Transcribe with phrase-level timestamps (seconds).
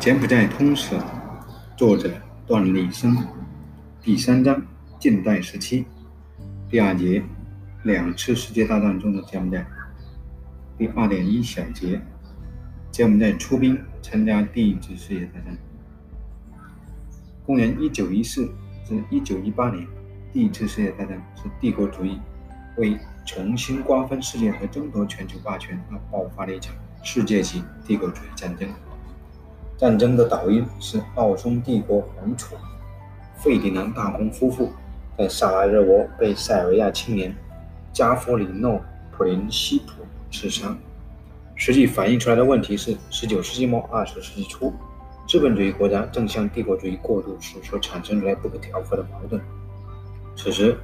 [0.00, 0.96] 柬埔寨通史，
[1.76, 2.10] 作者
[2.46, 3.16] 段立生，
[4.00, 4.62] 第三章
[4.98, 5.84] 近代时期，
[6.70, 7.22] 第二节
[7.82, 9.66] 两次世界大战中的柬埔寨，
[10.78, 12.00] 第二点一小节
[12.90, 15.58] 柬埔寨出兵参加第一次世界大战。
[17.44, 18.46] 公元一九一四
[18.86, 19.86] 至一九一八年，
[20.32, 22.18] 第一次世界大战是帝国主义
[22.78, 22.96] 为
[23.28, 28.66] 重新瓜分世界和争夺全球霸权而爆发了一场世界级帝国主义战争。
[29.76, 32.56] 战争的导因是奥匈帝国皇储
[33.36, 34.72] 费迪南大公夫妇
[35.18, 37.36] 在萨拉热窝被塞尔维亚青年
[37.92, 38.72] 加夫里诺·
[39.12, 40.74] 普林西普刺杀。
[41.54, 44.72] 实际反映出来的问题是：19世纪末、20世纪初，
[45.28, 49.38] 资本主义国家正向帝国主义过渡时所产生出来不可调和的矛盾。
[50.34, 50.74] 此时，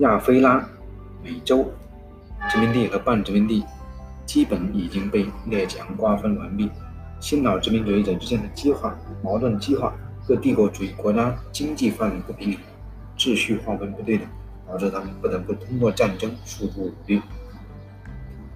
[0.00, 0.68] 亚非拉
[1.24, 1.72] 美洲
[2.48, 3.64] 殖民地和半殖民地
[4.24, 6.70] 基本已经被列强瓜分完毕。
[7.18, 9.94] 新老殖民主义者之间的激化矛盾激化，
[10.26, 12.60] 各帝国主义国家经济发展不平衡，
[13.16, 14.28] 秩序划分不对等，
[14.68, 17.22] 导致他们不得不通过战争输出武力。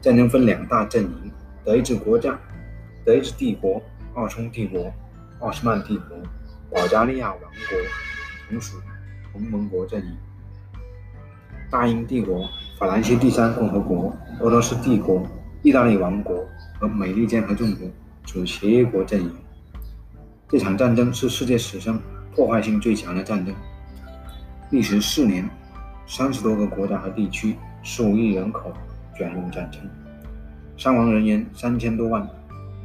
[0.00, 1.32] 战争分两大阵营：
[1.64, 2.38] 德意志国家、
[3.04, 3.82] 德意志帝国、
[4.14, 4.92] 奥匈帝国、
[5.40, 6.16] 奥斯曼帝国、
[6.70, 7.78] 保加利亚王国
[8.48, 8.76] 同属
[9.32, 10.12] 同盟国阵营；
[11.70, 12.46] 大英帝国、
[12.80, 15.22] 法兰西第三共和国、俄罗斯帝国、
[15.60, 16.42] 意大利王国
[16.78, 17.86] 和美利坚合众国。
[18.24, 19.34] 属协约国阵营。
[20.48, 22.00] 这场战争是世界史上
[22.32, 23.52] 破坏性最强的战争，
[24.70, 25.48] 历时四年，
[26.06, 28.72] 三十多个国家和地区，十五亿人口
[29.16, 29.82] 卷入战争，
[30.76, 32.26] 伤亡人员三千多万，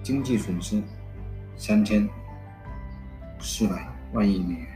[0.02, 0.82] 经济损失
[1.56, 2.10] 三千
[3.40, 4.68] 四百万亿美元。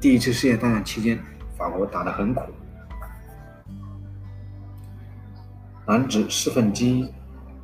[0.00, 1.18] 第一次世界大战期间，
[1.56, 2.42] 法国打得很苦，
[5.86, 7.08] 男子四分之一。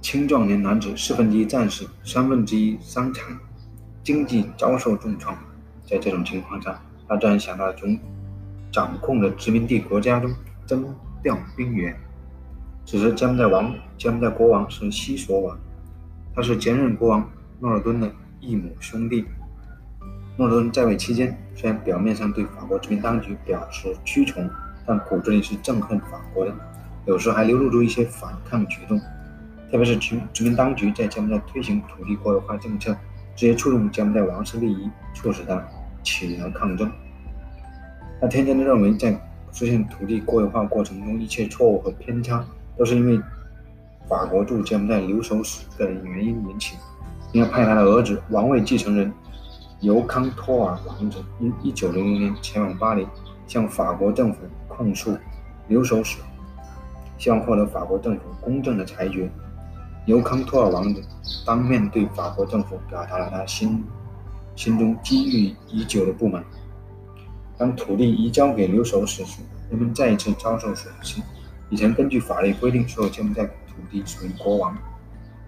[0.00, 3.38] 青壮年男子四分之一战死，三分之一伤残，
[4.02, 5.38] 经济遭受重创。
[5.86, 7.96] 在这种情况下，他突然想到从
[8.72, 10.34] 掌控的殖民地国家中
[10.66, 10.84] 征
[11.22, 11.96] 调兵员。
[12.84, 15.56] 此时，柬埔寨王柬埔寨国王是西索瓦，
[16.34, 18.10] 他是前任国王诺尔敦的
[18.40, 19.24] 异母兄弟。
[20.36, 24.48] 诺尔敦在位期间，虽然表面上对法国殖民当局表示屈从，
[24.86, 26.52] 但骨子里是憎恨法国的，
[27.04, 28.98] 有时还流露出一些反抗举动。
[29.70, 32.92] 特别是殖殖民当局在柬埔寨推行土地国有化政策，
[33.36, 35.62] 直接触动柬埔寨王室利益，促使他
[36.02, 36.90] 起了抗争。
[38.20, 39.12] 他天真的认为，在
[39.52, 42.44] 实现土地国有化过程中，一切错误和偏差
[42.76, 43.20] 都是因为
[44.08, 46.76] 法国驻柬埔寨留守使个人原因引起，
[47.32, 49.12] 应该派他的儿子王位继承人
[49.82, 53.04] 尤康托尔王子于一九零零年前往巴黎，
[53.48, 54.38] 向法国政府
[54.68, 55.18] 控诉
[55.66, 56.20] 留守使，
[57.18, 59.28] 希望获得法国政府公正的裁决。
[60.06, 61.02] 尤康托尔王子
[61.44, 63.82] 当面对法国政府表达了他心
[64.54, 66.44] 心中积郁已久的不满。
[67.58, 71.20] 当土地移交给留守使时，人们再一次遭受损失。
[71.70, 74.78] 以前根据法律规定，所有柬埔寨土地属于国王，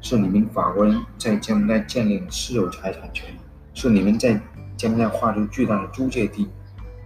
[0.00, 3.32] 是你们法国人在柬埔寨建立了私有财产权，
[3.74, 4.40] 是你们在
[4.76, 6.48] 柬埔寨划出巨大的租界地，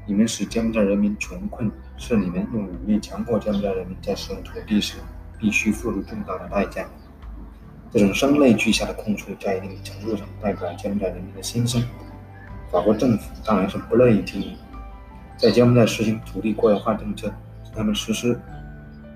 [0.06, 4.98] 你们使柬埔寨人民穷困，是你们用武力强迫柬埔寨人民在使用土地时
[5.38, 6.86] 必须付出重大的代价。
[7.90, 11.82] 这种声泪俱下的控诉，在一定程度上代表了柬埔寨人民的心声。
[12.70, 14.58] 法国政府当然是不乐意听的。
[15.38, 17.28] 在柬埔寨实行土地国有化政策，
[17.64, 18.38] 是他们实施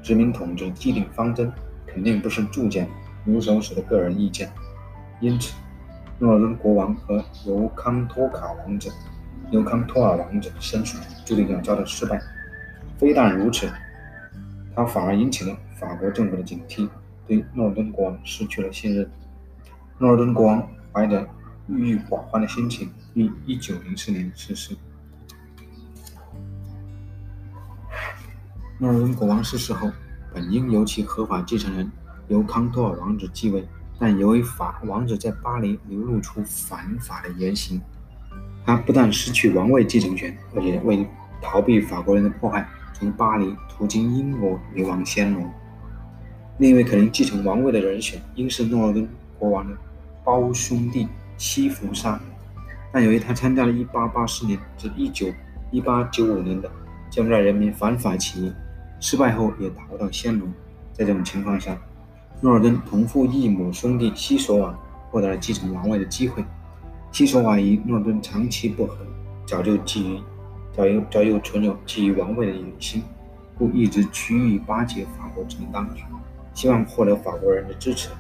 [0.03, 1.53] 殖民统治既定方针，
[1.87, 2.89] 肯定不是铸简
[3.27, 4.51] 留守使的个人意见。
[5.21, 5.53] 因此，
[6.23, 8.89] 诺尔敦国王和尤康托卡王子、
[9.51, 12.17] 尤康托尔王子的申诉注定要遭到失败。
[12.97, 13.69] 非但如此，
[14.73, 16.89] 他反而引起了法国政府的警惕。
[17.27, 19.11] 对诺尔敦国王失去了信任。
[19.99, 21.29] 诺尔敦国王怀着
[21.67, 24.77] 郁郁寡欢的心情，于1904年逝世。
[28.79, 29.91] 诺尔敦国王逝世后，
[30.33, 31.91] 本应由其合法继承人
[32.29, 33.67] 尤康托尔王子继位，
[33.99, 37.81] 但由于法王子在巴黎流露出反法的言行，
[38.65, 41.07] 他不但失去王位继承权，而且为
[41.41, 45.45] 逃避法国人的迫害，从巴黎途经英国流亡暹罗。
[46.59, 49.09] 另一位可能继承王位的人选，应是诺尔敦
[49.39, 49.77] 国王的
[50.25, 52.21] 胞兄弟西弗沙，
[52.93, 56.71] 但由于他参加了1884年至191895年的
[57.11, 58.53] 柬埔寨人民反法起义，
[59.01, 60.49] 失败后也逃到暹罗。
[60.93, 61.77] 在这种情况下，
[62.43, 64.77] 诺尔敦同父异母兄弟西索瓦
[65.09, 66.45] 获得了继承王位的机会。
[67.13, 68.97] 西索瓦与诺尔敦长期不和，
[69.47, 70.21] 早就觊觎，
[70.73, 73.01] 早有早有存有觊觎王位的野心，
[73.57, 76.03] 故一直趋于巴结法国殖民当局。
[76.53, 78.11] 希望获得法国人的支持。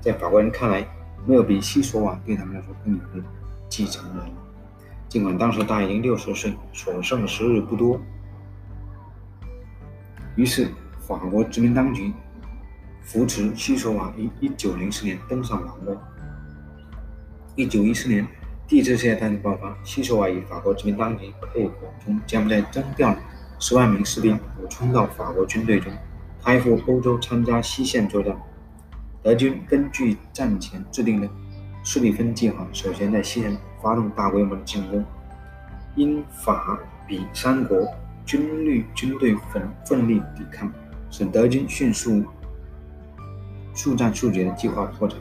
[0.00, 0.86] 在法国人看来，
[1.26, 3.26] 没有比西索瓦对他们来说更有利的
[3.68, 4.32] 继承人了。
[5.06, 8.00] 尽管当时他已经六十岁，所剩时日不多，
[10.34, 12.10] 于是法国殖民当局
[13.08, 15.96] 扶持西索瓦于一九零四年登上王位。
[17.56, 18.28] 一九一四年，
[18.66, 21.72] 第一次世界大战爆发，西索瓦与法国殖民当局配合，
[22.04, 23.16] 从柬埔寨征调
[23.58, 25.90] 十万名士兵，补充到法国军队中，
[26.44, 28.36] 开赴欧洲参加西线作战。
[29.22, 31.26] 德军根据战前制定的
[31.82, 35.02] 施里芬计划，首先在西线发动大规模的进攻。
[35.96, 37.88] 英法比三国
[38.26, 40.70] 军力军队奋奋力抵抗，
[41.08, 42.22] 使德军迅速
[43.78, 45.16] 速战速决的计划破产。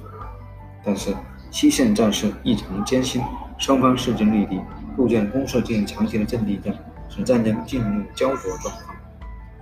[0.84, 1.16] 但是
[1.52, 3.22] 西线战事异常艰辛，
[3.60, 4.60] 双方势均力敌，
[4.98, 6.74] 构建攻势进行长期的阵地战，
[7.08, 8.96] 使战争进入焦灼状况。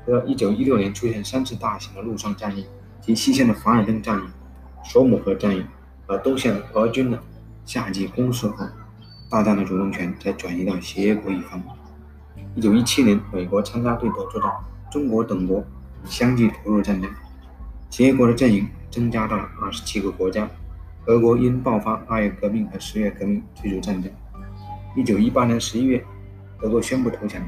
[0.06, 2.66] 直到1916年出现三次大型的陆上战役。
[3.02, 4.24] 及西线的凡尔登战役、
[4.84, 5.64] 索姆河战役，
[6.08, 7.20] 和东线俄军的
[7.64, 8.66] 夏季攻势后，
[9.30, 11.62] 大战的主动权才转移到协约国一方。
[12.56, 14.52] 一九一七年，美国参加对德作战，
[14.92, 15.64] 中国等国
[16.04, 17.08] 相继投入战争，
[17.92, 20.50] 协约国的阵营增加到了二十七个国家。
[21.08, 24.10] 俄国因爆发二月革命和十月革命退出战争。
[24.96, 26.02] 一九一八年十一月，
[26.62, 27.42] 德国宣布投降，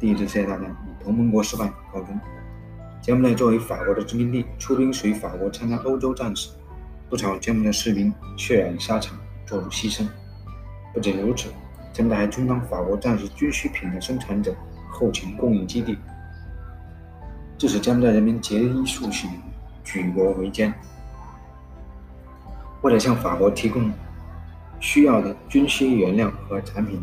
[0.00, 2.18] 第一次世界大战以同盟国失败告终。
[3.00, 6.50] 柬埔寨作为法国的殖民地，出兵随法国参加欧洲战事，
[7.08, 10.04] 不少柬埔寨士兵血染沙场，做出牺牲。
[10.92, 11.48] 不仅如此，
[11.92, 14.52] 柬埔寨还充当法国战时军需品的生产者、
[14.90, 15.96] 后勤供应基地，
[17.56, 19.28] 致使柬埔寨人民节衣缩食、
[19.84, 20.72] 举国维艰。
[22.82, 23.92] 为了向法国提供
[24.80, 27.00] 需要的军需原料和产品，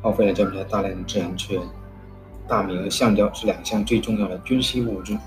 [0.00, 1.62] 耗费了柬埔寨大量的自然资源。
[2.46, 5.18] 大米和橡胶是两项最重要的军需物资。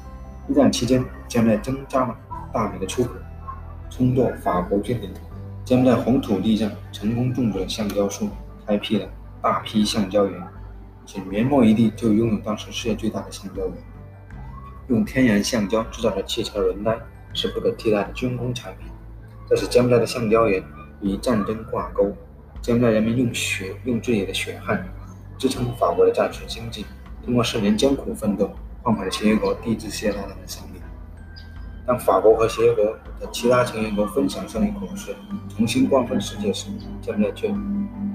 [0.50, 2.16] 一战期间，柬埔寨增加了
[2.54, 3.12] 大米的出口，
[3.90, 5.14] 充作法国军粮。
[5.64, 8.30] 柬埔寨红土地上成功种植了橡胶树，
[8.66, 9.08] 开辟了
[9.42, 10.42] 大批橡胶园，
[11.06, 13.74] 仅棉末一地就拥有当时世界最大的橡胶园。
[14.92, 16.98] 用天然橡胶制造的汽车轮胎
[17.34, 18.90] 是不可替代的军工产品。
[19.48, 20.62] 这是柬埔寨的橡胶人
[21.00, 22.12] 与战争挂钩。
[22.62, 24.86] 柬埔寨人民用血，用自己的血汗
[25.38, 26.86] 支撑法国的战时经济。
[27.24, 28.52] 通过四年艰苦奋斗，
[28.84, 30.82] 换回了协约国第一次世界大战的胜利。
[31.88, 35.16] 当法国和协约国的其他成员国分享胜利果实，
[35.56, 36.68] 重新瓜分世界时，
[37.02, 37.48] 柬埔寨却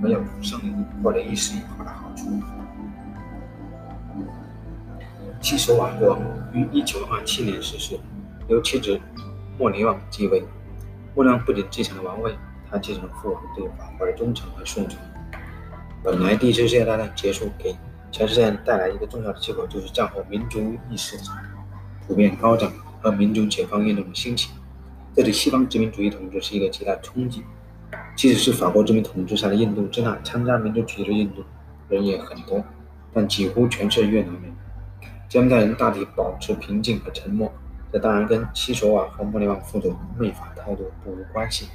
[0.03, 2.27] 没有胜利获得一丝一毫的好处。
[5.47, 6.19] 西索瓦国
[6.53, 7.97] 于1927年逝世，
[8.49, 9.01] 由其子
[9.57, 10.43] 莫尼旺继位。
[11.15, 12.35] 莫尼旺不仅继承了王位，
[12.69, 14.99] 他继承了父王对法国的忠诚和顺从。
[16.03, 17.77] 本来第一次世界大战结束给
[18.11, 21.17] 全世界带来一个重要的结果，就是战后民族意识
[22.09, 24.51] 普遍高涨和民族解放运动的兴起，
[25.15, 27.45] 这对西方殖民主义统治是一个极大的冲击。
[28.17, 31.45] 即使是法国殖民统治下的印度支那，参加民族主义的运动
[31.89, 32.65] 人也很多，
[33.15, 34.56] 但几乎全是越南人。
[35.29, 37.53] 柬埔寨人大体保持平静和沉默，
[37.93, 41.69] 这当然跟西索瓦和莫里旺父子媚法态度不无关系。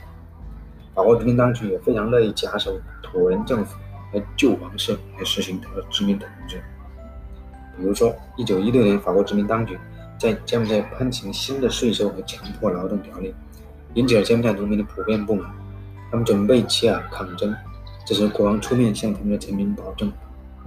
[0.94, 3.77] 法国殖民当局也非常乐意假手土人政府。
[4.13, 6.62] 和旧王室来实行他的殖民统治。
[7.77, 9.80] 比如说，1916年，法国殖民当局
[10.19, 13.34] 在柬埔寨颁行新的税收和强迫劳动条例，
[13.93, 15.50] 引起了柬埔寨农民的普遍不满。
[16.12, 17.55] 他们准备起而抗争。
[18.05, 20.12] 这时，国王出面向他们的臣民保证，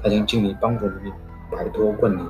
[0.02, 1.12] 他将尽力帮助农民
[1.52, 2.26] 摆脱困难，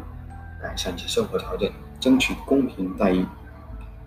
[0.64, 3.26] 改善其生活条件，争取公平待遇。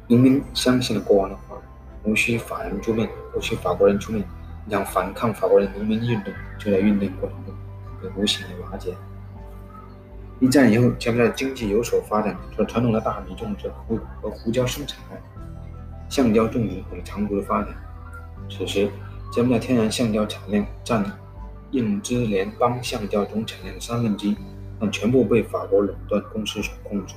[0.08, 1.56] 农民相信了国王的话，
[2.04, 4.26] 无需法人出面，无需法国人出面。
[4.68, 7.56] 让反抗法国人农民运动就在运动过程中
[8.02, 8.94] 被无形的瓦解。
[10.42, 15.22] 一战以后，柬埔寨经济有所发展，除了传统的大米种植胡和胡椒生产外，
[16.10, 17.74] 橡胶种植有了长足的发展。
[18.50, 18.92] 此时，
[19.32, 21.06] 柬埔寨天然橡胶产量占
[21.72, 24.38] 印支联邦橡胶总产量的三分之一，
[24.80, 27.16] 但全部被法国垄断公司所控制。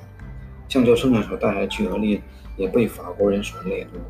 [0.69, 2.23] 橡胶生产所带来的巨额利润
[2.57, 4.00] 也被法国人所掠夺。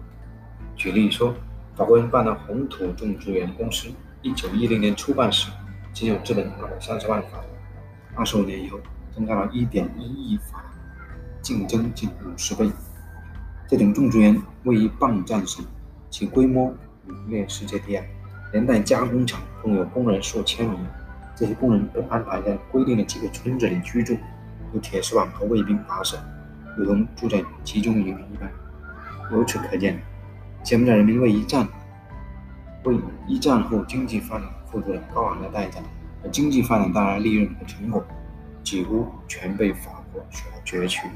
[0.76, 1.35] 举例说。
[1.76, 3.88] 法国人办的红土种植园公司，
[4.21, 5.50] 一九一零年初办时
[5.95, 7.47] 仅有资本二百三十万法郎，
[8.16, 8.78] 二十五年以后
[9.14, 10.73] 增加了一点一亿法郎，
[11.40, 12.71] 竞争近五十倍。
[13.66, 15.64] 这种种植园位于棒站上，
[16.11, 16.71] 其规模
[17.07, 18.04] 名列世界第二，
[18.52, 20.78] 连带加工厂共有工人数千名。
[21.40, 24.14] 这些工人被安排在规定的几个村子里居住，
[24.75, 26.18] 由铁丝网和卫兵把守，
[26.76, 28.47] 如同住在集中营一般。
[29.32, 29.99] 由此可见。
[30.62, 31.66] 柬埔寨人民为一战、
[32.85, 32.94] 为
[33.26, 35.80] 一战后经济发展付出了高昂的代价，
[36.23, 38.04] 而经济发展带来的利润和成果
[38.62, 41.09] 几乎全被法国所攫取。